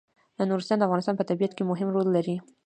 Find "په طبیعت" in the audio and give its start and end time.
1.17-1.51